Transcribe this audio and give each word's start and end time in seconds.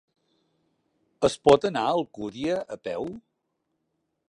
Es 1.29 1.35
pot 1.49 1.67
anar 1.69 1.85
a 1.89 1.93
Alcúdia 1.99 2.57
a 2.77 2.81
peu? 2.89 3.09